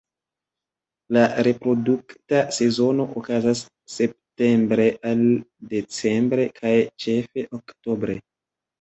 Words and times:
La 1.17 1.25
reprodukta 1.47 2.39
sezono 2.57 3.05
okazas 3.21 3.63
septembre 3.99 4.91
al 5.13 5.25
decembre, 5.77 6.53
kaj 6.61 6.77
ĉefe 7.07 7.49
oktobre. 7.65 8.23